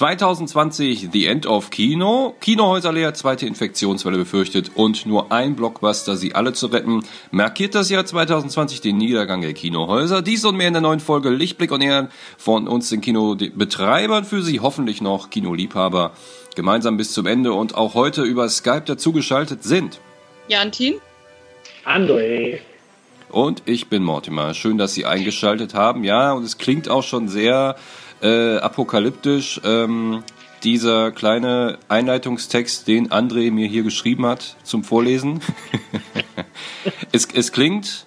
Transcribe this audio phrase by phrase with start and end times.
[0.00, 2.34] 2020 The End of Kino.
[2.40, 7.04] Kinohäuser leer, zweite Infektionswelle befürchtet und nur ein Blockbuster, sie alle zu retten.
[7.32, 10.22] Markiert das Jahr 2020 den Niedergang der Kinohäuser.
[10.22, 12.08] Dies und mehr in der neuen Folge Lichtblick und Ehren
[12.38, 16.12] von uns den Kinobetreibern für Sie, hoffentlich noch Kinoliebhaber.
[16.56, 20.00] Gemeinsam bis zum Ende und auch heute über Skype dazugeschaltet sind.
[20.48, 20.94] Jantin.
[21.84, 22.60] André.
[23.28, 24.54] Und ich bin Mortimer.
[24.54, 26.04] Schön, dass Sie eingeschaltet haben.
[26.04, 27.76] Ja, und es klingt auch schon sehr
[28.22, 29.60] äh, apokalyptisch.
[29.64, 30.22] Ähm,
[30.62, 35.40] dieser kleine Einleitungstext, den André mir hier geschrieben hat zum Vorlesen.
[37.12, 38.06] es, es klingt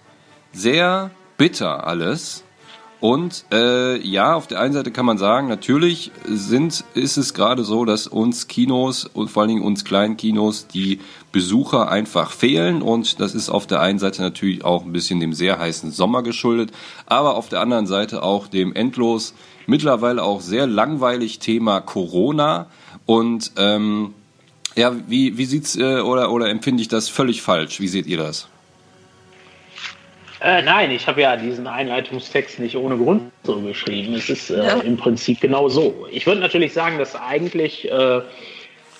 [0.51, 2.43] sehr bitter alles.
[3.03, 7.65] Und äh, ja, auf der einen Seite kann man sagen, natürlich sind, ist es gerade
[7.65, 11.01] so, dass uns Kinos und vor allen Dingen uns kleinen Kinos die
[11.33, 12.81] Besucher einfach fehlen.
[12.81, 16.23] Und das ist auf der einen Seite natürlich auch ein bisschen dem sehr heißen Sommer
[16.23, 16.71] geschuldet,
[17.05, 19.33] aber auf der anderen Seite auch dem endlos
[19.67, 22.67] mittlerweile auch sehr langweilig Thema Corona.
[23.05, 24.13] Und ähm,
[24.77, 27.81] ja, wie, wie sieht's äh, oder, oder empfinde ich das völlig falsch?
[27.81, 28.47] Wie seht ihr das?
[30.43, 34.13] Äh, nein, ich habe ja diesen Einleitungstext nicht ohne Grund so geschrieben.
[34.13, 34.73] Es ist äh, ja.
[34.81, 36.05] im Prinzip genau so.
[36.11, 38.21] Ich würde natürlich sagen, dass eigentlich äh,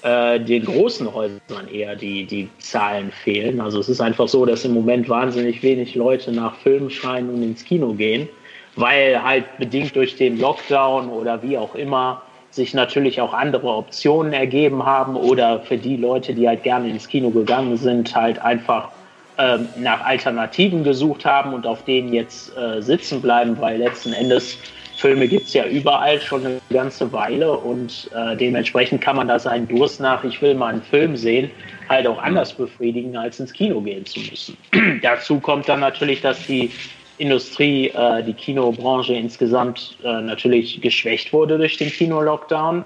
[0.03, 3.59] äh, den großen Häusern eher die, die Zahlen fehlen.
[3.59, 7.44] Also es ist einfach so, dass im Moment wahnsinnig wenig Leute nach Filmen schreien und
[7.44, 8.30] ins Kino gehen,
[8.77, 12.21] weil halt bedingt durch den Lockdown oder wie auch immer
[12.52, 17.09] sich natürlich auch andere Optionen ergeben haben oder für die Leute, die halt gerne ins
[17.09, 18.89] Kino gegangen sind, halt einfach
[19.38, 24.58] ähm, nach Alternativen gesucht haben und auf denen jetzt äh, sitzen bleiben, weil letzten Endes
[24.95, 29.38] Filme gibt es ja überall schon eine ganze Weile und äh, dementsprechend kann man da
[29.38, 31.52] seinen Durst nach, ich will mal einen Film sehen,
[31.89, 34.58] halt auch anders befriedigen, als ins Kino gehen zu müssen.
[35.02, 36.72] Dazu kommt dann natürlich, dass die
[37.17, 42.86] Industrie, äh, die Kinobranche insgesamt äh, natürlich geschwächt wurde durch den Kino-Lockdown.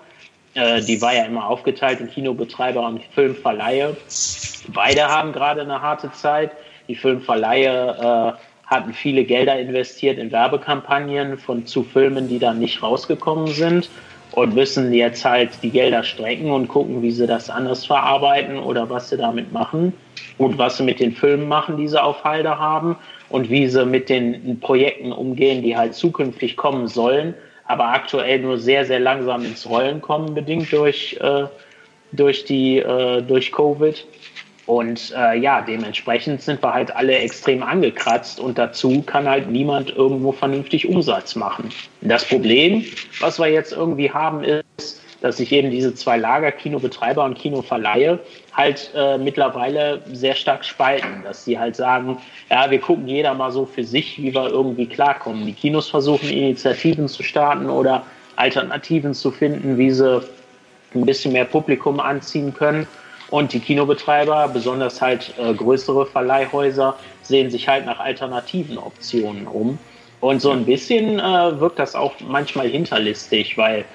[0.57, 3.95] Äh, die war ja immer aufgeteilt in Kinobetreiber und Filmverleihe.
[4.73, 6.51] Beide haben gerade eine harte Zeit.
[6.87, 12.81] Die Filmverleihe äh, hatten viele Gelder investiert in Werbekampagnen von zu Filmen, die dann nicht
[12.81, 13.89] rausgekommen sind
[14.31, 18.89] und müssen jetzt halt die Gelder strecken und gucken, wie sie das anders verarbeiten oder
[18.89, 19.93] was sie damit machen
[20.39, 22.97] und was sie mit den Filmen machen, die sie auf Halde haben
[23.29, 27.35] und wie sie mit den Projekten umgehen, die halt zukünftig kommen sollen
[27.67, 31.45] aber aktuell nur sehr, sehr langsam ins Rollen kommen, bedingt durch, äh,
[32.11, 34.05] durch, die, äh, durch Covid.
[34.65, 39.95] Und äh, ja, dementsprechend sind wir halt alle extrem angekratzt und dazu kann halt niemand
[39.95, 41.69] irgendwo vernünftig Umsatz machen.
[42.01, 42.83] Das Problem,
[43.21, 44.66] was wir jetzt irgendwie haben, ist,
[45.21, 48.19] dass sich eben diese zwei Lager, Kinobetreiber und Kinoverleihe,
[48.53, 51.23] halt äh, mittlerweile sehr stark spalten.
[51.23, 52.17] Dass sie halt sagen,
[52.49, 55.45] ja, wir gucken jeder mal so für sich, wie wir irgendwie klarkommen.
[55.45, 58.03] Die Kinos versuchen Initiativen zu starten oder
[58.35, 60.21] Alternativen zu finden, wie sie
[60.93, 62.87] ein bisschen mehr Publikum anziehen können.
[63.29, 69.77] Und die Kinobetreiber, besonders halt äh, größere Verleihhäuser, sehen sich halt nach alternativen Optionen um.
[70.21, 73.85] Und so ein bisschen äh, wirkt das auch manchmal hinterlistig, weil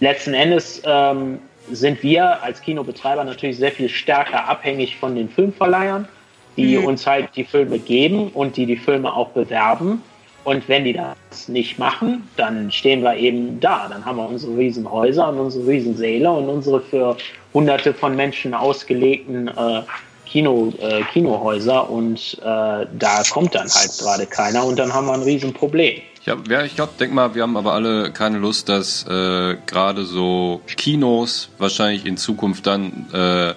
[0.00, 1.38] letzten Endes ähm,
[1.70, 6.08] sind wir als Kinobetreiber natürlich sehr viel stärker abhängig von den Filmverleihern,
[6.56, 6.84] die mhm.
[6.84, 10.02] uns halt die Filme geben und die die Filme auch bewerben.
[10.42, 13.88] Und wenn die das nicht machen, dann stehen wir eben da.
[13.88, 17.16] Dann haben wir unsere Riesenhäuser und unsere Riesensäle und unsere für
[17.52, 19.82] hunderte von Menschen ausgelegten äh,
[20.30, 25.14] Kino, äh, Kinohäuser und äh, da kommt dann halt gerade keiner und dann haben wir
[25.14, 26.02] ein Riesenproblem.
[26.24, 30.04] Ja, ja ich glaube, denk mal, wir haben aber alle keine Lust, dass äh, gerade
[30.04, 33.54] so Kinos wahrscheinlich in Zukunft dann äh,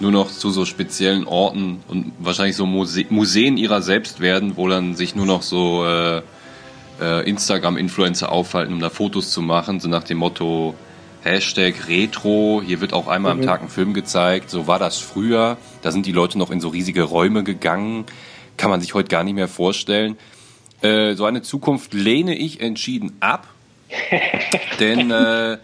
[0.00, 4.66] nur noch zu so speziellen Orten und wahrscheinlich so Muse Museen ihrer selbst werden, wo
[4.66, 6.22] dann sich nur noch so äh,
[7.00, 10.74] äh, Instagram-Influencer aufhalten, um da Fotos zu machen, so nach dem Motto
[11.22, 13.40] Hashtag Retro, hier wird auch einmal mhm.
[13.40, 16.60] am Tag ein Film gezeigt, so war das früher, da sind die Leute noch in
[16.60, 18.06] so riesige Räume gegangen,
[18.56, 20.16] kann man sich heute gar nicht mehr vorstellen.
[20.80, 23.48] Äh, so eine Zukunft lehne ich entschieden ab.
[24.80, 25.58] denn äh,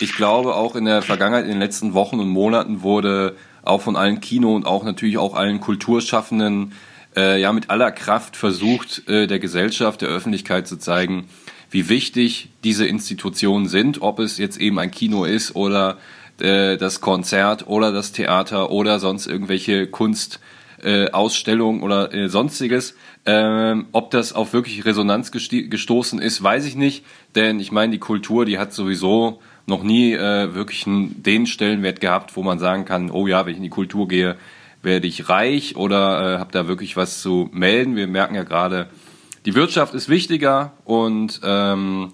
[0.00, 3.96] ich glaube, auch in der Vergangenheit, in den letzten Wochen und Monaten wurde auch von
[3.96, 6.72] allen Kino- und auch natürlich auch allen Kulturschaffenden
[7.16, 11.28] äh, ja mit aller Kraft versucht, äh, der Gesellschaft, der Öffentlichkeit zu zeigen,
[11.72, 15.96] wie wichtig diese Institutionen sind, ob es jetzt eben ein Kino ist oder
[16.38, 22.94] äh, das Konzert oder das Theater oder sonst irgendwelche Kunstausstellungen äh, oder äh, sonstiges.
[23.24, 27.04] Ähm, ob das auf wirklich Resonanz gestoßen ist, weiß ich nicht,
[27.34, 32.00] denn ich meine, die Kultur, die hat sowieso noch nie äh, wirklich einen, den Stellenwert
[32.00, 34.36] gehabt, wo man sagen kann, oh ja, wenn ich in die Kultur gehe,
[34.82, 37.96] werde ich reich oder äh, habe da wirklich was zu melden.
[37.96, 38.88] Wir merken ja gerade,
[39.44, 42.12] die Wirtschaft ist wichtiger und ähm,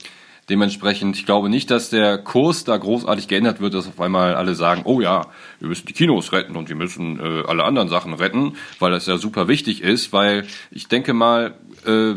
[0.48, 4.54] Dementsprechend, ich glaube nicht, dass der Kurs da großartig geändert wird, dass auf einmal alle
[4.54, 5.26] sagen, oh ja,
[5.60, 9.04] wir müssen die Kinos retten und wir müssen äh, alle anderen Sachen retten, weil das
[9.04, 11.54] ja super wichtig ist, weil ich denke mal,
[11.84, 12.14] äh,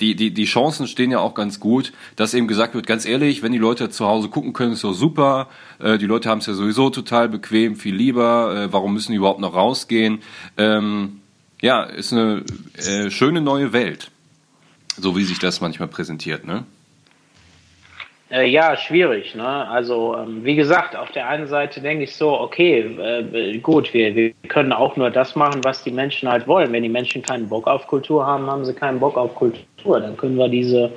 [0.00, 3.42] die, die, die Chancen stehen ja auch ganz gut, dass eben gesagt wird, ganz ehrlich,
[3.42, 5.48] wenn die Leute zu Hause gucken können, ist doch super.
[5.80, 8.54] Äh, die Leute haben es ja sowieso total bequem, viel lieber.
[8.54, 10.20] Äh, warum müssen die überhaupt noch rausgehen?
[10.56, 11.20] Ähm,
[11.60, 12.44] ja, ist eine
[12.76, 14.10] äh, schöne neue Welt.
[14.96, 16.64] So wie sich das manchmal präsentiert, ne?
[18.30, 19.34] Äh, ja, schwierig.
[19.34, 19.46] Ne?
[19.46, 24.14] Also ähm, wie gesagt, auf der einen Seite denke ich so, okay, äh, gut, wir,
[24.14, 26.70] wir können auch nur das machen, was die Menschen halt wollen.
[26.72, 30.00] Wenn die Menschen keinen Bock auf Kultur haben, haben sie keinen Bock auf Kultur.
[30.00, 30.92] Dann können wir diese,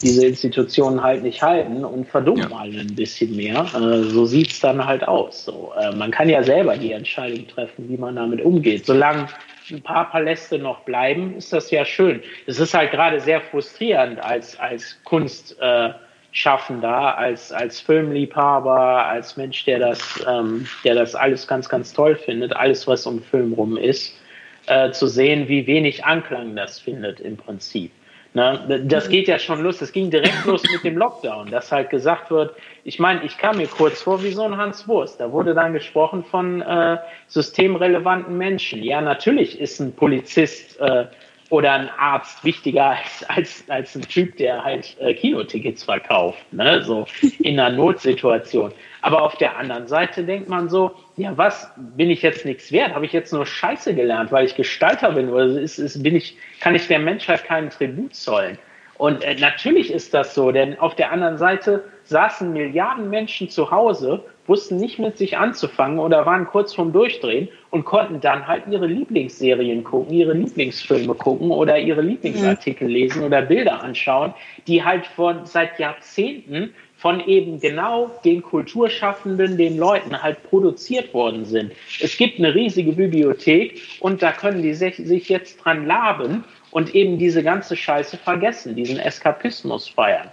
[0.00, 2.56] diese Institutionen halt nicht halten und verdummen ja.
[2.56, 3.66] alle ein bisschen mehr.
[3.74, 5.44] Äh, so sieht's dann halt aus.
[5.44, 8.86] So, äh, man kann ja selber die Entscheidung treffen, wie man damit umgeht.
[8.86, 9.28] Solange
[9.70, 12.22] ein paar Paläste noch bleiben, ist das ja schön.
[12.46, 15.56] Es ist halt gerade sehr frustrierend als, als Kunst.
[15.60, 15.90] Äh,
[16.34, 22.56] als, als Filmliebhaber, als Mensch, der das, ähm, der das alles ganz, ganz toll findet,
[22.56, 24.18] alles, was um Film rum ist,
[24.66, 27.92] äh, zu sehen, wie wenig Anklang das findet im Prinzip.
[28.34, 28.82] Ne?
[28.84, 32.30] Das geht ja schon los, das ging direkt los mit dem Lockdown, dass halt gesagt
[32.30, 35.20] wird, ich meine, ich kam mir kurz vor wie so ein Hans Wurst.
[35.20, 36.98] Da wurde dann gesprochen von äh,
[37.28, 38.82] systemrelevanten Menschen.
[38.82, 41.06] Ja, natürlich ist ein Polizist äh,
[41.50, 46.82] oder ein Arzt wichtiger als, als, als ein Typ, der halt äh, Kinotickets verkauft, ne?
[46.82, 47.06] so
[47.40, 48.72] in einer Notsituation.
[49.02, 52.94] Aber auf der anderen Seite denkt man so, ja, was, bin ich jetzt nichts wert?
[52.94, 55.28] Habe ich jetzt nur Scheiße gelernt, weil ich Gestalter bin?
[55.28, 58.58] Oder ist, ist, bin ich, kann ich der Menschheit keinen Tribut zollen?
[58.96, 63.70] Und äh, natürlich ist das so, denn auf der anderen Seite saßen Milliarden Menschen zu
[63.70, 68.64] Hause wussten nicht mit sich anzufangen oder waren kurz vorm Durchdrehen und konnten dann halt
[68.68, 72.94] ihre Lieblingsserien gucken, ihre Lieblingsfilme gucken oder ihre Lieblingsartikel mhm.
[72.94, 74.34] lesen oder Bilder anschauen,
[74.66, 81.44] die halt von seit Jahrzehnten von eben genau den Kulturschaffenden, den Leuten halt produziert worden
[81.44, 81.72] sind.
[82.00, 86.94] Es gibt eine riesige Bibliothek und da können die sich, sich jetzt dran laben und
[86.94, 90.30] eben diese ganze Scheiße vergessen, diesen Eskapismus feiern.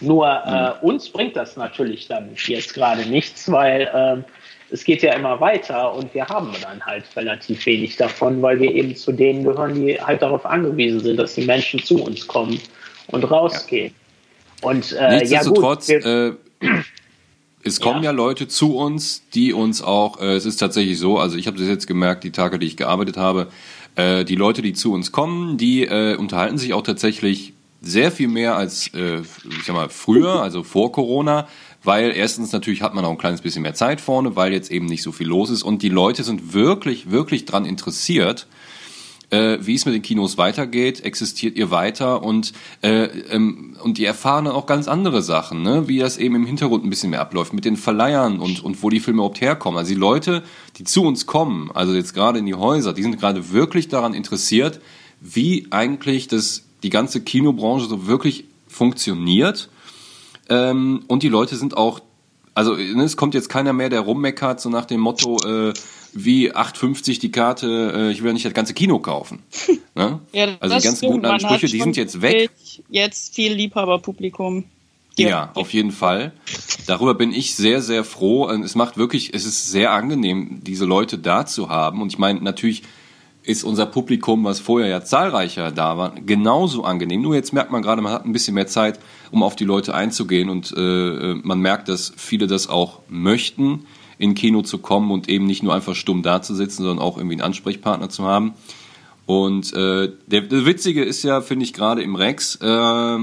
[0.00, 0.88] Nur äh, mhm.
[0.90, 5.94] uns bringt das natürlich dann jetzt gerade nichts, weil äh, es geht ja immer weiter
[5.94, 10.00] und wir haben dann halt relativ wenig davon, weil wir eben zu denen gehören, die
[10.00, 12.60] halt darauf angewiesen sind, dass die Menschen zu uns kommen
[13.12, 13.94] und rausgehen.
[13.96, 14.03] Ja.
[14.64, 16.32] Und äh, Nichtsdestotrotz, ja gut, äh,
[17.62, 18.10] es kommen ja.
[18.10, 18.16] ja.
[18.16, 21.66] Leute zu uns, die uns auch, äh, es ist tatsächlich so, also ich habe das
[21.66, 23.48] jetzt gemerkt, die Tage, die ich gearbeitet habe,
[23.96, 28.28] äh, die Leute, die zu uns kommen, die äh, unterhalten sich auch tatsächlich sehr viel
[28.28, 31.48] mehr als äh, ich sag mal früher, also vor Corona,
[31.82, 34.86] weil erstens natürlich hat man auch ein kleines bisschen mehr Zeit vorne, weil jetzt eben
[34.86, 38.46] nicht so viel los ist und die Leute sind wirklich wirklich dran interessiert,
[39.30, 44.04] äh, wie es mit den Kinos weitergeht, existiert ihr weiter und äh, ähm, und die
[44.04, 45.88] erfahren dann auch ganz andere Sachen, ne?
[45.88, 48.90] wie das eben im Hintergrund ein bisschen mehr abläuft mit den Verleihern und und wo
[48.90, 49.78] die Filme überhaupt herkommen.
[49.78, 50.42] Also die Leute,
[50.78, 54.14] die zu uns kommen, also jetzt gerade in die Häuser, die sind gerade wirklich daran
[54.14, 54.80] interessiert,
[55.20, 59.70] wie eigentlich das die ganze Kinobranche so wirklich funktioniert.
[60.48, 62.00] Ähm, und die Leute sind auch,
[62.54, 65.72] also ne, es kommt jetzt keiner mehr, der rummeckert, so nach dem Motto, äh,
[66.14, 69.42] wie 8,50 die Karte, äh, ich will ja nicht das ganze Kino kaufen.
[69.96, 70.18] Ne?
[70.32, 72.50] ja, also die ganzen guten Ansprüche, die sind jetzt weg.
[72.90, 74.64] Jetzt viel Liebhaberpublikum.
[75.16, 76.32] Ja, ja, auf jeden Fall.
[76.88, 78.50] Darüber bin ich sehr, sehr froh.
[78.50, 82.02] Es macht wirklich, es ist sehr angenehm, diese Leute da zu haben.
[82.02, 82.82] Und ich meine, natürlich
[83.44, 87.22] ist unser Publikum, was vorher ja zahlreicher da war, genauso angenehm.
[87.22, 88.98] Nur jetzt merkt man gerade, man hat ein bisschen mehr Zeit,
[89.30, 93.86] um auf die Leute einzugehen und äh, man merkt, dass viele das auch möchten,
[94.18, 97.42] in Kino zu kommen und eben nicht nur einfach stumm dazusitzen, sondern auch irgendwie einen
[97.42, 98.54] Ansprechpartner zu haben.
[99.26, 103.18] Und äh, der, der Witzige ist ja, finde ich, gerade im Rex, äh,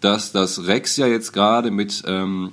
[0.00, 2.50] dass das Rex ja jetzt gerade mit ähm,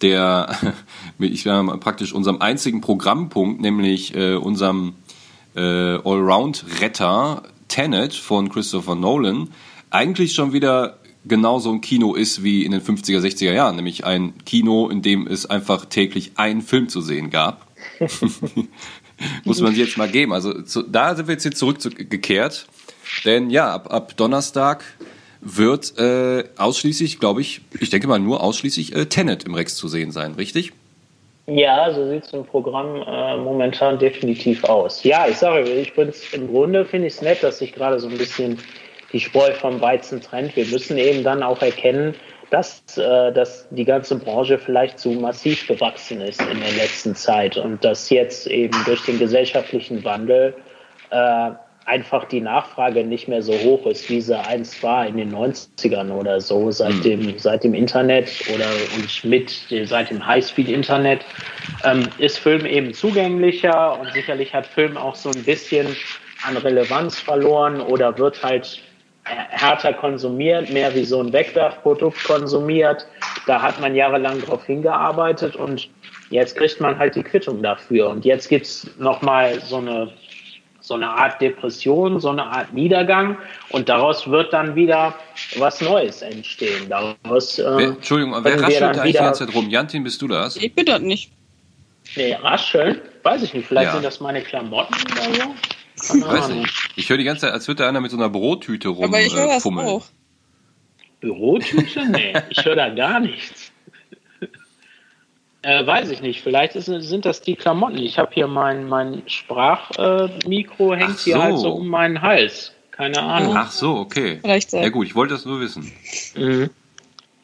[0.00, 0.56] der,
[1.18, 4.94] mit, ich sage mal, praktisch unserem einzigen Programmpunkt, nämlich äh, unserem
[5.56, 9.48] äh, Allround-Retter Tenet von Christopher Nolan
[9.90, 14.34] eigentlich schon wieder genauso ein Kino ist wie in den 50er, 60er Jahren, nämlich ein
[14.44, 17.66] Kino, in dem es einfach täglich einen Film zu sehen gab.
[19.44, 20.32] Muss man sich jetzt mal geben.
[20.32, 22.66] Also zu, da sind wir jetzt hier zurückgekehrt.
[23.24, 24.84] Denn ja, ab, ab Donnerstag
[25.40, 29.88] wird äh, ausschließlich, glaube ich, ich denke mal nur ausschließlich äh, Tenet im Rex zu
[29.88, 30.72] sehen sein, richtig?
[31.46, 35.02] Ja, so sieht es im Programm äh, momentan definitiv aus.
[35.02, 38.08] Ja, ich sage, ich bin im Grunde finde ich es nett, dass sich gerade so
[38.08, 38.58] ein bisschen
[39.12, 40.56] die Spreu vom Weizen trennt.
[40.56, 42.14] Wir müssen eben dann auch erkennen,
[42.50, 47.56] dass, äh, dass die ganze Branche vielleicht zu massiv gewachsen ist in der letzten Zeit
[47.56, 50.54] und dass jetzt eben durch den gesellschaftlichen Wandel
[51.10, 51.50] äh,
[51.88, 56.10] einfach die Nachfrage nicht mehr so hoch ist, wie sie einst war in den 90ern
[56.10, 57.02] oder so, seit, mhm.
[57.02, 59.50] dem, seit dem Internet oder und mit
[59.84, 61.24] seit dem Highspeed-Internet,
[61.84, 65.86] ähm, ist Film eben zugänglicher und sicherlich hat Film auch so ein bisschen
[66.46, 68.82] an Relevanz verloren oder wird halt
[69.28, 73.06] härter konsumiert, mehr wie so ein Wegwerfprodukt konsumiert.
[73.46, 75.88] Da hat man jahrelang drauf hingearbeitet und
[76.30, 78.10] jetzt kriegt man halt die Quittung dafür.
[78.10, 80.12] Und jetzt gibt's es nochmal so eine
[80.88, 83.36] so eine Art Depression, so eine Art Niedergang
[83.68, 85.14] und daraus wird dann wieder
[85.58, 86.88] was Neues entstehen.
[86.88, 89.68] Daraus, äh, wer, Entschuldigung, wer raschelt da eigentlich die ganze Zeit rum?
[89.68, 90.56] Jantin, bist du das?
[90.56, 91.30] Ich bin das nicht.
[92.16, 93.02] Nee, rascheln?
[93.22, 93.68] Weiß ich nicht.
[93.68, 93.92] Vielleicht ja.
[93.92, 95.54] sind das meine Klamotten oder so.
[96.02, 96.72] Ich weiß nicht.
[96.96, 99.14] Ich höre die ganze Zeit, als würde da einer mit so einer Bürotüte rumfummeln.
[99.14, 100.04] Aber ich höre das auch.
[101.20, 102.08] Bürotüte?
[102.08, 103.72] Nee, ich höre da gar nichts.
[105.62, 106.42] Äh, weiß ich nicht.
[106.42, 107.98] Vielleicht ist, sind das die Klamotten.
[107.98, 111.24] Ich habe hier mein, mein Sprachmikro, äh, hängt so.
[111.24, 112.72] hier halt so um meinen Hals.
[112.92, 113.54] Keine Ahnung.
[113.56, 114.38] Ach so, okay.
[114.40, 115.92] Vielleicht ja gut, ich wollte das nur wissen.
[116.36, 116.70] Mhm.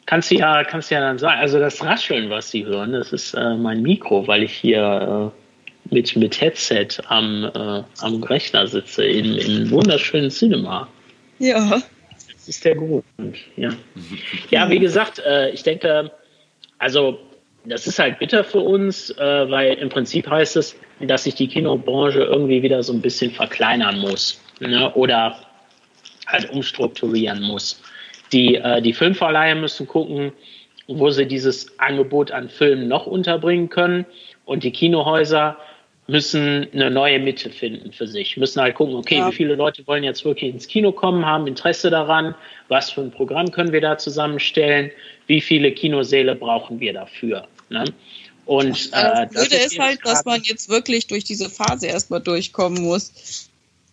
[0.07, 1.41] Kannst du ja, kannst ja dann sagen.
[1.41, 5.44] Also das Rascheln, was Sie hören, das ist äh, mein Mikro, weil ich hier äh,
[5.95, 10.89] mit, mit Headset am, äh, am Rechner sitze in, in wunderschönen Cinema.
[11.39, 11.81] Ja.
[12.33, 13.05] Das ist der Grund.
[13.57, 13.71] Ja,
[14.51, 16.11] ja wie gesagt, äh, ich denke,
[16.79, 17.19] also
[17.65, 21.49] das ist halt bitter für uns, äh, weil im Prinzip heißt es, dass sich die
[21.49, 24.93] Kinobranche irgendwie wieder so ein bisschen verkleinern muss ne?
[24.95, 25.39] oder
[26.27, 27.81] halt umstrukturieren muss.
[28.33, 30.33] Die, äh, die Filmverleiher müssen gucken,
[30.87, 34.05] wo sie dieses Angebot an Filmen noch unterbringen können
[34.45, 35.57] und die Kinohäuser
[36.07, 39.29] müssen eine neue Mitte finden für sich, müssen halt gucken, okay, ja.
[39.31, 42.35] wie viele Leute wollen jetzt wirklich ins Kino kommen, haben Interesse daran,
[42.69, 44.91] was für ein Programm können wir da zusammenstellen,
[45.27, 47.49] wie viele Kinosäle brauchen wir dafür.
[47.71, 47.85] Ne?
[48.45, 52.83] Und äh, das Blöde ist halt, dass man jetzt wirklich durch diese Phase erstmal durchkommen
[52.83, 53.49] muss.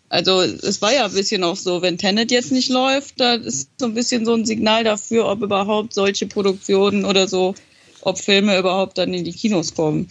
[0.10, 3.70] Also es war ja ein bisschen auch so, wenn Tenet jetzt nicht läuft, da ist
[3.80, 7.56] so ein bisschen so ein Signal dafür, ob überhaupt solche Produktionen oder so,
[8.01, 10.10] ob Filme überhaupt dann in die Kinos kommen.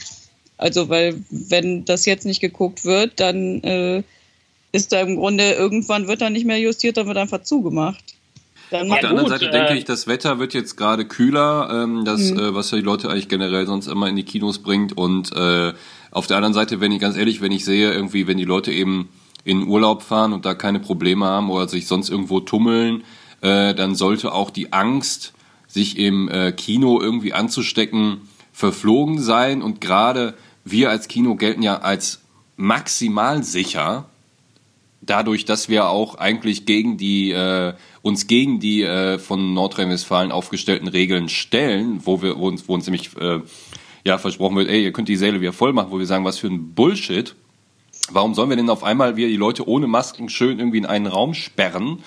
[0.61, 4.03] Also weil wenn das jetzt nicht geguckt wird, dann äh,
[4.73, 8.05] ist da im Grunde irgendwann wird da nicht mehr justiert, dann wird einfach zugemacht.
[8.71, 12.05] Dann Auf der anderen Seite äh, denke ich, das Wetter wird jetzt gerade kühler, ähm,
[12.05, 12.39] das, mhm.
[12.39, 14.97] äh, was ja die Leute eigentlich generell sonst immer in die Kinos bringt.
[14.97, 15.73] Und äh,
[16.11, 18.71] auf der anderen Seite, wenn ich ganz ehrlich, wenn ich sehe, irgendwie, wenn die Leute
[18.71, 19.09] eben
[19.45, 23.03] in Urlaub fahren und da keine Probleme haben oder sich sonst irgendwo tummeln,
[23.41, 25.33] äh, dann sollte auch die Angst,
[25.67, 29.63] sich im äh, Kino irgendwie anzustecken, verflogen sein.
[29.63, 30.35] Und gerade
[30.71, 32.21] wir als Kino gelten ja als
[32.57, 34.07] maximal sicher,
[35.01, 40.89] dadurch, dass wir auch eigentlich gegen die äh, uns gegen die äh, von Nordrhein-Westfalen aufgestellten
[40.89, 43.41] Regeln stellen, wo wir wo uns, wo uns nämlich äh,
[44.05, 46.39] ja versprochen wird, ey, ihr könnt die Säle wieder voll machen, wo wir sagen, was
[46.39, 47.35] für ein Bullshit.
[48.13, 51.07] Warum sollen wir denn auf einmal wieder die Leute ohne Masken schön irgendwie in einen
[51.07, 52.01] Raum sperren?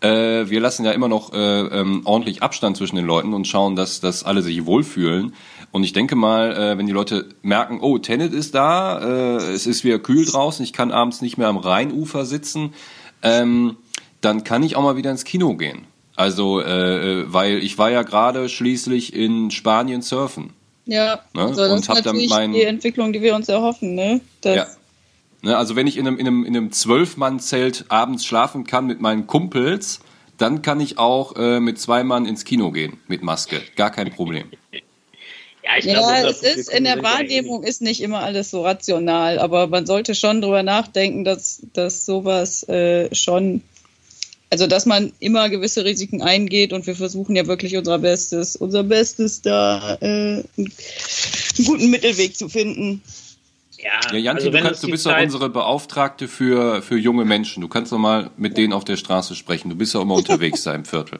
[0.00, 3.76] Äh, wir lassen ja immer noch äh, ähm, ordentlich Abstand zwischen den Leuten und schauen,
[3.76, 5.34] dass, dass alle sich wohlfühlen.
[5.72, 9.66] Und ich denke mal, äh, wenn die Leute merken, oh, Tenet ist da, äh, es
[9.66, 12.72] ist wieder kühl draußen, ich kann abends nicht mehr am Rheinufer sitzen,
[13.22, 13.76] ähm,
[14.20, 15.86] dann kann ich auch mal wieder ins Kino gehen.
[16.14, 20.54] Also, äh, äh weil ich war ja gerade schließlich in Spanien surfen.
[20.86, 21.42] Ja, ne?
[21.42, 24.20] also das und ist natürlich mein, die Entwicklung, die wir uns erhoffen, ne?
[24.40, 24.66] Das ja.
[25.42, 29.00] Ne, also wenn ich in einem, in einem, in einem Zwölf-Mann-Zelt abends schlafen kann mit
[29.00, 30.00] meinen Kumpels,
[30.38, 33.60] dann kann ich auch äh, mit zwei Mann ins Kino gehen mit Maske.
[33.76, 34.46] Gar kein Problem.
[35.66, 39.66] Ja, ja glaube, es ist in der Wahrnehmung ist nicht immer alles so rational, aber
[39.66, 43.62] man sollte schon drüber nachdenken, dass, dass sowas äh, schon,
[44.50, 48.84] also dass man immer gewisse Risiken eingeht und wir versuchen ja wirklich unser Bestes, unser
[48.84, 50.72] Bestes da äh, einen
[51.64, 53.02] guten Mittelweg zu finden.
[53.78, 57.60] Ja, ja Janti, also du, kannst, du bist ja unsere Beauftragte für, für junge Menschen.
[57.60, 59.68] Du kannst doch mal mit denen auf der Straße sprechen.
[59.68, 61.18] Du bist ja immer unterwegs da im Viertel.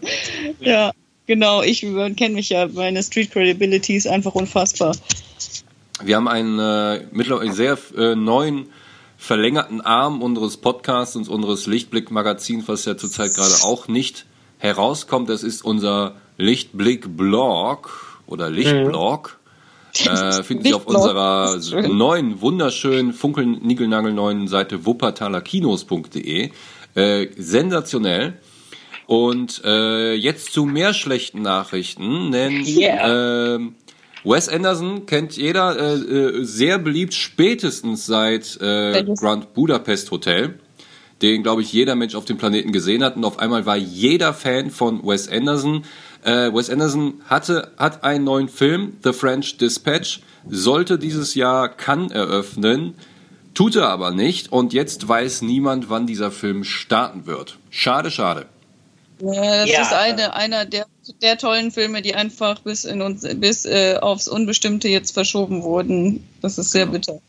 [0.60, 0.92] Ja.
[1.26, 4.94] Genau, ich kenne mich ja, meine Street Credibility ist einfach unfassbar.
[6.02, 8.66] Wir haben einen äh, mittlerweile sehr äh, neuen
[9.16, 14.26] verlängerten Arm unseres Podcasts und unseres Lichtblick-Magazins, was ja zurzeit gerade auch nicht
[14.58, 15.28] herauskommt.
[15.28, 19.38] Das ist unser Lichtblick-Blog oder Lichtblog.
[20.04, 20.10] Mhm.
[20.10, 26.50] Äh, finden Sie auf unserer neuen, wunderschönen, funkelnigelnagelneuen Seite wuppertalerkinos.de.
[26.94, 28.38] Äh, sensationell.
[29.06, 33.54] Und äh, jetzt zu mehr schlechten Nachrichten, denn yeah.
[33.54, 33.60] äh,
[34.24, 40.58] Wes Anderson kennt jeder, äh, äh, sehr beliebt spätestens seit äh, Grand Budapest Hotel,
[41.22, 43.16] den, glaube ich, jeder Mensch auf dem Planeten gesehen hat.
[43.16, 45.84] Und auf einmal war jeder Fan von Wes Anderson.
[46.24, 52.10] Äh, Wes Anderson hatte, hat einen neuen Film, The French Dispatch, sollte dieses Jahr Cannes
[52.10, 52.94] eröffnen
[53.56, 57.56] Tut er aber nicht und jetzt weiß niemand, wann dieser Film starten wird.
[57.70, 58.44] Schade, schade.
[59.20, 59.82] Ja, das ja.
[59.82, 60.86] ist eine, einer der,
[61.22, 66.28] der tollen Filme, die einfach bis, in uns, bis äh, aufs Unbestimmte jetzt verschoben wurden.
[66.42, 66.98] Das ist sehr genau.
[66.98, 67.20] bitter.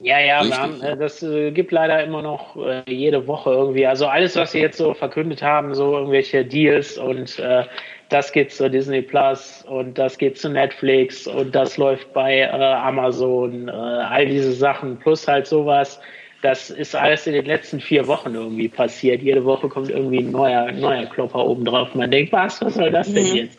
[0.00, 3.86] Ja, ja, haben, äh, das äh, gibt leider immer noch äh, jede Woche irgendwie.
[3.86, 7.64] Also alles, was sie jetzt so verkündet haben, so irgendwelche Deals und äh,
[8.10, 12.50] das geht zu Disney Plus und das geht zu Netflix und das läuft bei äh,
[12.50, 16.00] Amazon, äh, all diese Sachen plus halt sowas.
[16.44, 19.22] Das ist alles in den letzten vier Wochen irgendwie passiert.
[19.22, 21.94] Jede Woche kommt irgendwie ein neuer, neuer Klopper oben drauf.
[21.94, 23.34] Man denkt, was, was soll das denn mhm.
[23.34, 23.58] jetzt?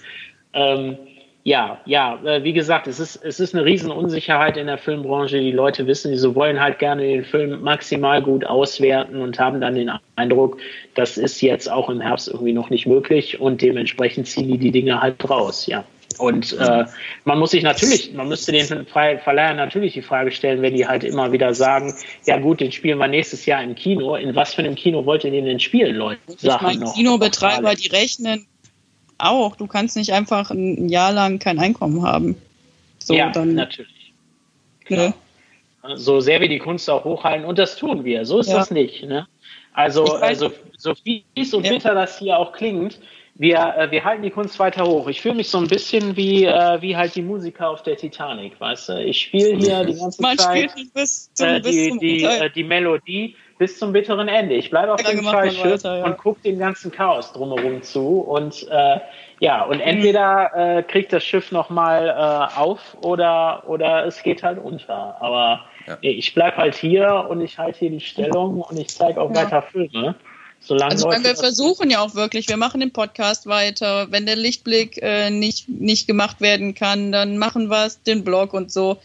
[0.53, 0.95] Ähm,
[1.41, 5.39] ja, ja, äh, wie gesagt, es ist, es ist eine Riesenunsicherheit in der Filmbranche.
[5.39, 9.73] Die Leute wissen, sie wollen halt gerne den Film maximal gut auswerten und haben dann
[9.73, 10.59] den Eindruck,
[10.93, 14.71] das ist jetzt auch im Herbst irgendwie noch nicht möglich und dementsprechend ziehen die die
[14.71, 15.83] Dinge halt raus, ja.
[16.17, 16.86] Und äh,
[17.24, 21.03] man muss sich natürlich, man müsste den Verleihern natürlich die Frage stellen, wenn die halt
[21.03, 21.93] immer wieder sagen,
[22.25, 24.15] ja gut, den spielen wir nächstes Jahr im Kino.
[24.15, 26.19] In was für einem Kino wollt ihr den denn spielen, Leute?
[26.27, 28.48] Ich meine, Kinobetreiber, die rechnen
[29.17, 29.55] auch.
[29.55, 32.36] Du kannst nicht einfach ein Jahr lang kein Einkommen haben.
[33.00, 34.13] So, ja, dann, natürlich.
[34.89, 35.13] Ne?
[35.95, 38.25] So sehr wir die Kunst auch hochhalten, und das tun wir.
[38.25, 38.57] So ist ja.
[38.57, 39.03] das nicht.
[39.03, 39.27] Ne?
[39.74, 43.00] Also, also, so fies und bitter das hier auch klingt,
[43.35, 45.07] wir, äh, wir halten die Kunst weiter hoch.
[45.07, 48.59] Ich fühle mich so ein bisschen wie, äh, wie halt die Musiker auf der Titanic,
[48.59, 49.03] weißt du?
[49.03, 52.63] Ich spiele hier die ganze Man Zeit bis zum, äh, die, bis die, äh, die
[52.63, 54.55] Melodie bis zum bitteren Ende.
[54.55, 56.03] Ich bleibe auf dem Scheißschiff ja.
[56.05, 58.99] und gucke dem ganzen Chaos drumherum zu und äh,
[59.39, 64.59] ja, und entweder äh, kriegt das Schiff nochmal äh, auf oder, oder es geht halt
[64.63, 65.17] unter.
[65.21, 65.97] Aber ja.
[66.01, 69.43] ich bleibe halt hier und ich halte hier die Stellung und ich zeige auch ja.
[69.43, 70.15] weiter Filme.
[70.65, 74.07] Solange also wir versuchen ja auch wirklich, wir machen den Podcast weiter.
[74.10, 78.53] Wenn der Lichtblick äh, nicht, nicht gemacht werden kann, dann machen wir es, den Blog
[78.53, 78.98] und so.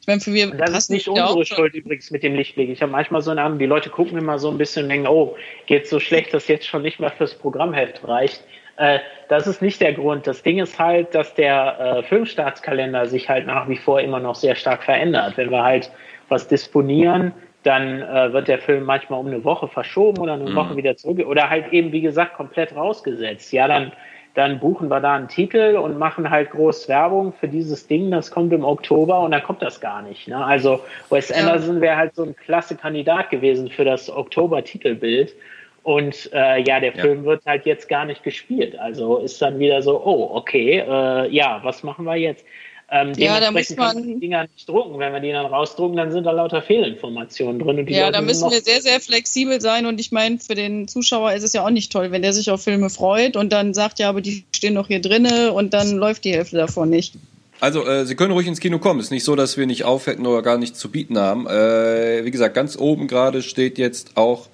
[0.00, 2.70] Ich meine, für wir das ist nicht unsere Schuld übrigens mit dem Lichtblick.
[2.70, 5.08] Ich habe manchmal so eine Ahnung, die Leute gucken immer so ein bisschen und denken,
[5.08, 5.36] oh,
[5.66, 8.42] geht so schlecht, dass jetzt schon nicht mal fürs Programmheft reicht.
[8.76, 10.26] Äh, das ist nicht der Grund.
[10.26, 14.36] Das Ding ist halt, dass der äh, Filmstartskalender sich halt nach wie vor immer noch
[14.36, 15.36] sehr stark verändert.
[15.36, 15.90] Wenn wir halt
[16.28, 20.54] was disponieren, dann äh, wird der Film manchmal um eine Woche verschoben oder eine mhm.
[20.54, 23.52] Woche wieder zurück oder halt eben, wie gesagt, komplett rausgesetzt.
[23.52, 23.92] Ja, dann
[24.34, 28.30] dann buchen wir da einen Titel und machen halt groß Werbung für dieses Ding, das
[28.30, 30.28] kommt im Oktober und dann kommt das gar nicht.
[30.28, 30.44] Ne?
[30.44, 35.34] Also Wes Anderson wäre halt so ein klasse Kandidat gewesen für das Oktober-Titelbild.
[35.82, 37.00] Und äh, ja, der ja.
[37.00, 38.78] Film wird halt jetzt gar nicht gespielt.
[38.78, 42.44] Also ist dann wieder so, oh, okay, äh, ja, was machen wir jetzt?
[42.92, 44.98] Ähm, ja, da muss man die Dinger nicht drucken.
[44.98, 47.86] Wenn wir die dann rausdrucken, dann sind da lauter Fehlinformationen drin.
[47.86, 49.86] ja, Leute da müssen wir sehr, sehr flexibel sein.
[49.86, 52.50] Und ich meine, für den Zuschauer ist es ja auch nicht toll, wenn der sich
[52.50, 55.98] auf Filme freut und dann sagt, ja, aber die stehen doch hier drinne und dann
[55.98, 57.14] läuft die Hälfte davon nicht.
[57.60, 58.98] Also, äh, Sie können ruhig ins Kino kommen.
[58.98, 61.46] Ist nicht so, dass wir nicht auf hätten oder gar nichts zu bieten haben.
[61.46, 64.48] Äh, wie gesagt, ganz oben gerade steht jetzt auch,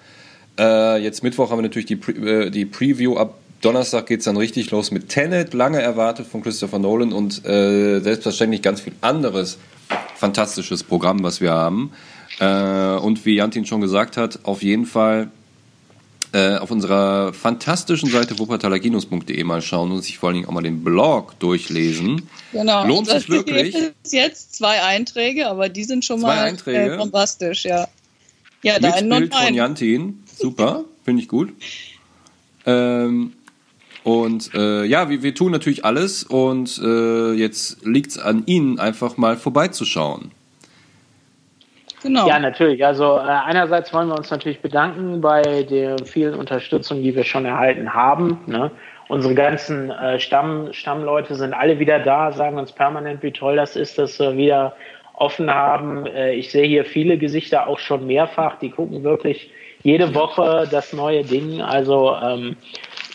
[0.58, 4.26] äh, jetzt Mittwoch haben wir natürlich die, Pre äh, die Preview ab Donnerstag geht es
[4.26, 8.92] dann richtig los mit Tenet, lange erwartet von Christopher Nolan und äh, selbstverständlich ganz viel
[9.00, 9.58] anderes
[10.14, 11.90] fantastisches Programm, was wir haben.
[12.38, 12.46] Äh,
[12.98, 15.32] und wie Jantin schon gesagt hat, auf jeden Fall
[16.32, 20.62] äh, auf unserer fantastischen Seite wuppertalerkinos.de mal schauen und sich vor allen Dingen auch mal
[20.62, 22.28] den Blog durchlesen.
[22.52, 22.86] Genau.
[22.86, 23.74] Lohnt sich wirklich.
[24.00, 26.94] Bis jetzt zwei Einträge, aber die sind schon zwei mal Einträge.
[26.94, 27.88] Äh, bombastisch, ja.
[28.62, 30.22] Ja, da Mit Bild von Jantin.
[30.38, 31.52] Super, finde ich gut.
[32.64, 33.32] Ähm,
[34.06, 38.78] und äh, ja, wir, wir tun natürlich alles und äh, jetzt liegt es an Ihnen,
[38.78, 40.30] einfach mal vorbeizuschauen.
[42.04, 42.28] Genau.
[42.28, 42.86] Ja, natürlich.
[42.86, 47.46] Also äh, einerseits wollen wir uns natürlich bedanken bei der vielen Unterstützung, die wir schon
[47.46, 48.38] erhalten haben.
[48.46, 48.70] Ne?
[49.08, 53.74] Unsere ganzen äh, Stamm, Stammleute sind alle wieder da, sagen uns permanent, wie toll das
[53.74, 54.76] ist, dass wir wieder
[55.14, 56.06] offen haben.
[56.06, 59.50] Äh, ich sehe hier viele Gesichter auch schon mehrfach, die gucken wirklich
[59.82, 61.60] jede Woche das neue Ding.
[61.60, 62.56] Also ähm,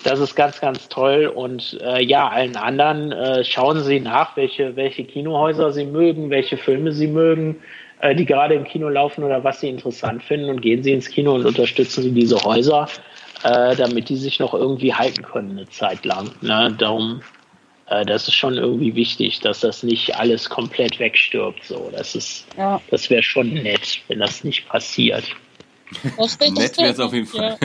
[0.04, 1.28] das ist ganz, ganz toll.
[1.28, 6.58] Und äh, ja, allen anderen äh, schauen Sie nach, welche, welche Kinohäuser Sie mögen, welche
[6.58, 7.62] Filme Sie mögen,
[8.00, 10.50] äh, die gerade im Kino laufen oder was Sie interessant finden.
[10.50, 12.88] Und gehen Sie ins Kino und unterstützen Sie diese Häuser,
[13.44, 16.32] äh, damit die sich noch irgendwie halten können eine Zeit lang.
[16.42, 16.76] Ne?
[16.78, 17.22] Darum,
[17.88, 21.64] äh, das ist schon irgendwie wichtig, dass das nicht alles komplett wegstirbt.
[21.64, 22.82] So, das ist, ja.
[22.90, 25.26] das wäre schon nett, wenn das nicht passiert.
[26.18, 27.58] Das nett wäre es auf jeden Fall.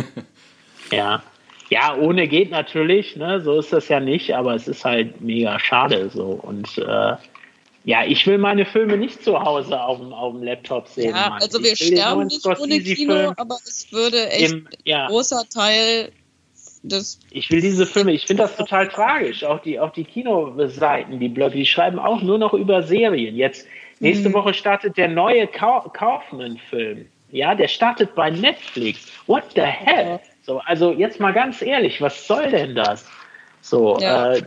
[0.90, 0.96] Ja.
[0.96, 1.22] ja.
[1.68, 3.40] Ja, ohne geht natürlich, ne?
[3.40, 6.40] so ist das ja nicht, aber es ist halt mega schade so.
[6.42, 7.16] Und äh,
[7.84, 11.14] ja, ich will meine Filme nicht zu Hause auf dem, auf dem Laptop sehen.
[11.14, 11.42] Ja, Mann.
[11.42, 15.04] also wir sterben nicht ohne Kino, aber es würde echt im, ja.
[15.04, 16.12] ein großer Teil
[16.82, 17.18] des.
[17.30, 19.44] Ich will diese Filme, ich finde das total tragisch.
[19.44, 23.36] Auch die, auch die Kinoseiten, die Blöcke, die schreiben auch nur noch über Serien.
[23.36, 23.66] Jetzt
[24.00, 24.34] Nächste mhm.
[24.34, 27.06] Woche startet der neue Kaufman-Film.
[27.30, 29.06] Ja, der startet bei Netflix.
[29.26, 30.20] What the hell?
[30.46, 33.04] So, also jetzt mal ganz ehrlich, was soll denn das?
[33.62, 34.34] So, ja.
[34.34, 34.42] äh,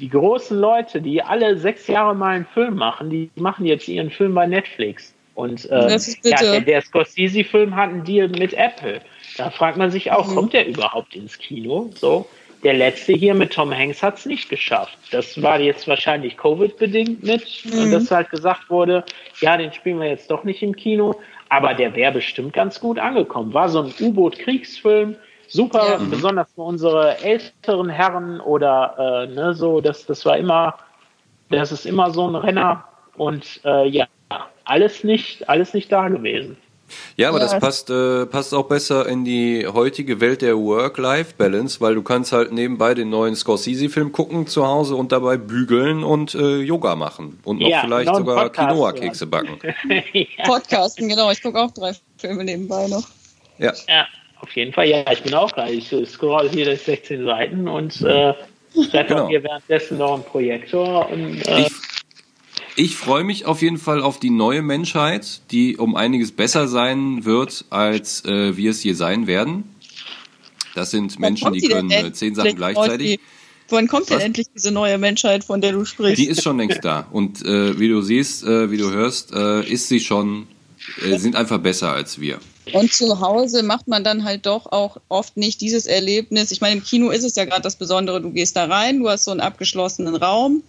[0.00, 4.10] die großen Leute, die alle sechs Jahre mal einen Film machen, die machen jetzt ihren
[4.10, 5.14] Film bei Netflix.
[5.34, 9.02] Und äh, ja, der, der Scorsese-Film hat einen Deal mit Apple.
[9.36, 10.34] Da fragt man sich auch, mhm.
[10.34, 11.90] kommt der überhaupt ins Kino?
[11.94, 12.26] So,
[12.64, 14.96] der letzte hier mit Tom Hanks hat es nicht geschafft.
[15.10, 17.90] Das war jetzt wahrscheinlich Covid-bedingt mit, mhm.
[17.92, 19.04] dass halt gesagt wurde,
[19.40, 22.98] ja, den spielen wir jetzt doch nicht im Kino, aber der wäre bestimmt ganz gut
[22.98, 23.52] angekommen.
[23.52, 25.16] War so ein U-Boot-Kriegsfilm,
[25.52, 25.98] super, ja.
[25.98, 30.74] besonders für unsere älteren Herren oder äh, ne, so, das, das war immer,
[31.50, 32.84] das ist immer so ein Renner
[33.16, 34.06] und äh, ja,
[34.64, 36.56] alles nicht, alles nicht da gewesen.
[37.16, 41.80] Ja, aber ja, das passt, äh, passt auch besser in die heutige Welt der Work-Life-Balance,
[41.80, 46.34] weil du kannst halt nebenbei den neuen Scorsese-Film gucken zu Hause und dabei bügeln und
[46.34, 49.58] äh, Yoga machen und noch ja, vielleicht sogar Quinoa-Kekse backen.
[50.12, 50.44] ja.
[50.44, 51.30] Podcasten, genau.
[51.30, 53.06] Ich gucke auch drei Filme nebenbei noch.
[53.58, 53.72] Ja.
[53.88, 54.06] ja,
[54.42, 54.88] auf jeden Fall.
[54.88, 55.68] Ja, ich bin auch da.
[55.68, 58.34] Ich scroll hier durch 16 Seiten und äh,
[58.90, 59.28] schreibe genau.
[59.28, 61.08] hier währenddessen noch einen Projektor.
[61.10, 61.72] Und, äh, ich
[62.74, 67.24] ich freue mich auf jeden Fall auf die neue Menschheit, die um einiges besser sein
[67.24, 69.64] wird, als äh, wir es hier sein werden.
[70.74, 73.20] Das sind Menschen, die können äh, zehn Sachen gleichzeitig.
[73.68, 76.18] Wann kommt denn endlich diese neue Menschheit, von der du sprichst?
[76.18, 77.06] Die ist schon längst da.
[77.10, 80.46] Und äh, wie du siehst, äh, wie du hörst, äh, ist sie schon,
[81.02, 82.38] äh, sind einfach besser als wir.
[82.72, 86.52] Und zu Hause macht man dann halt doch auch oft nicht dieses Erlebnis.
[86.52, 89.08] Ich meine, im Kino ist es ja gerade das Besondere, du gehst da rein, du
[89.08, 90.62] hast so einen abgeschlossenen Raum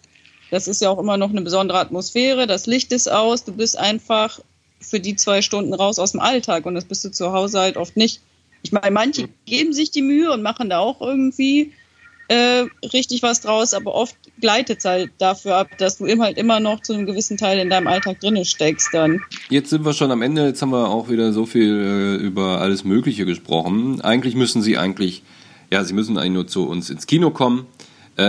[0.54, 2.46] das ist ja auch immer noch eine besondere Atmosphäre.
[2.46, 3.44] Das Licht ist aus.
[3.44, 4.40] Du bist einfach
[4.80, 7.76] für die zwei Stunden raus aus dem Alltag und das bist du zu Hause halt
[7.76, 8.22] oft nicht.
[8.62, 11.72] Ich meine, manche geben sich die Mühe und machen da auch irgendwie
[12.28, 16.38] äh, richtig was draus, aber oft gleitet es halt dafür ab, dass du eben halt
[16.38, 19.22] immer noch zu einem gewissen Teil in deinem Alltag drinne steckst dann.
[19.50, 22.62] Jetzt sind wir schon am Ende, jetzt haben wir auch wieder so viel äh, über
[22.62, 24.02] alles Mögliche gesprochen.
[24.02, 25.24] Eigentlich müssen sie eigentlich,
[25.72, 27.68] ja, sie müssen eigentlich nur zu uns ins Kino kommen.
[28.16, 28.24] Äh,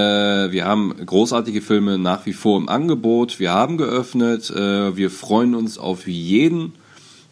[0.51, 3.39] wir haben großartige Filme nach wie vor im Angebot.
[3.39, 4.51] Wir haben geöffnet.
[4.51, 6.73] Äh, wir freuen uns auf jeden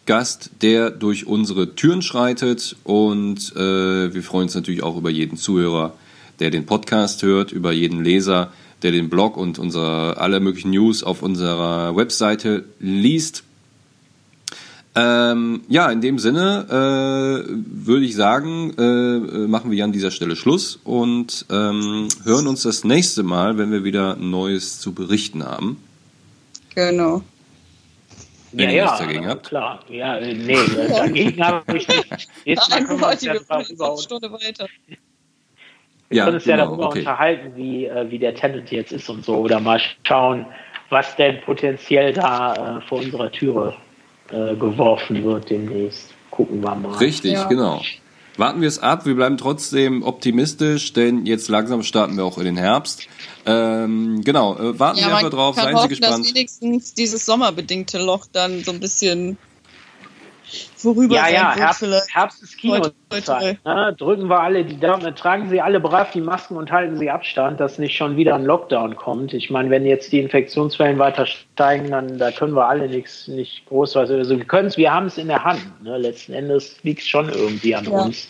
[0.05, 2.75] Gast, der durch unsere Türen schreitet.
[2.83, 5.93] Und äh, wir freuen uns natürlich auch über jeden Zuhörer,
[6.39, 11.03] der den Podcast hört, über jeden Leser, der den Blog und unsere alle möglichen News
[11.03, 13.43] auf unserer Webseite liest.
[14.95, 20.11] Ähm, ja, in dem Sinne äh, würde ich sagen, äh, äh, machen wir an dieser
[20.11, 25.43] Stelle Schluss und ähm, hören uns das nächste Mal, wenn wir wieder Neues zu berichten
[25.43, 25.81] haben.
[26.75, 27.23] Genau.
[28.51, 29.47] Wenn ja, ihr ja, dagegen habt.
[29.47, 29.79] klar.
[29.89, 30.57] Ja, äh, nee,
[30.89, 32.29] dagegen habe ich nicht.
[32.45, 34.67] Jetzt können wir darüber Stunde weiter.
[36.13, 36.99] Wir ja, können uns genau, ja darüber okay.
[36.99, 39.35] unterhalten, wie, äh, wie der Tenant jetzt ist und so.
[39.35, 40.45] Oder mal schauen,
[40.89, 43.73] was denn potenziell da äh, vor unserer Türe
[44.29, 46.13] äh, geworfen wird demnächst.
[46.29, 46.95] Gucken wir mal.
[46.97, 47.45] Richtig, ja.
[47.45, 47.81] genau.
[48.37, 49.07] Warten wir es ab.
[49.07, 53.07] Wir bleiben trotzdem optimistisch, denn jetzt langsam starten wir auch in den Herbst.
[53.47, 55.55] Ähm, genau, äh, warten ja, wir einfach drauf.
[55.55, 56.25] Seien hoffen, Sie gespannt.
[56.25, 59.37] Dass wenigstens dieses sommerbedingte Loch dann so ein bisschen
[60.75, 61.55] vorüber ja, ja.
[61.55, 63.59] Herbst, Herbst ist Kinozeit.
[63.65, 63.95] Ne?
[63.97, 67.59] Drücken wir alle die Daumen, tragen Sie alle brav die Masken und halten Sie Abstand,
[67.59, 69.33] dass nicht schon wieder ein Lockdown kommt.
[69.33, 73.65] Ich meine, wenn jetzt die Infektionswellen weiter steigen, dann da können wir alle nichts nicht
[73.67, 74.09] groß was.
[74.09, 75.83] Also wir können es, wir haben es in der Hand.
[75.83, 75.97] Ne?
[75.97, 77.91] Letzten Endes liegt es schon irgendwie an ja.
[77.91, 78.29] uns.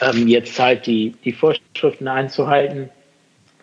[0.00, 2.90] Ähm, jetzt halt die, die Vorschriften einzuhalten,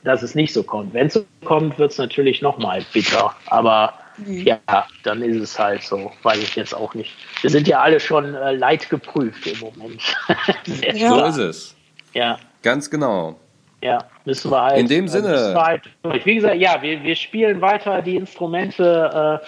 [0.03, 0.93] dass es nicht so kommt.
[0.93, 3.35] Wenn es so kommt, wird es natürlich nochmal bitter.
[3.47, 4.45] Aber Mhm.
[4.45, 4.59] Ja,
[5.03, 6.11] dann ist es halt so.
[6.23, 7.13] Weiß ich jetzt auch nicht.
[7.41, 10.01] Wir sind ja alle schon äh, leid geprüft im Moment.
[10.93, 11.09] ja.
[11.09, 11.75] So ist es.
[12.13, 12.39] Ja.
[12.61, 13.39] Ganz genau.
[13.81, 14.79] Ja, müssen wir halt.
[14.79, 15.53] In dem äh, Sinne.
[15.55, 15.83] Halt
[16.23, 19.41] Wie gesagt, ja, wir, wir spielen weiter die Instrumente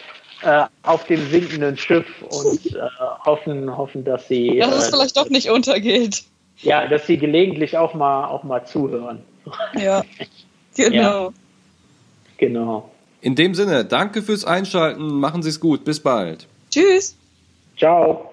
[0.44, 2.80] äh, äh, auf dem sinkenden Schiff und äh,
[3.26, 4.60] hoffen, hoffen, dass sie.
[4.60, 6.24] Dass es äh, vielleicht doch nicht untergeht.
[6.58, 9.24] Ja, dass sie gelegentlich auch mal, auch mal zuhören.
[9.76, 10.04] Ja,
[10.76, 11.28] genau.
[11.28, 11.34] Ja.
[12.38, 12.92] Genau.
[13.22, 15.20] In dem Sinne, danke fürs Einschalten.
[15.20, 15.84] Machen Sie es gut.
[15.84, 16.48] Bis bald.
[16.70, 17.16] Tschüss.
[17.78, 18.32] Ciao.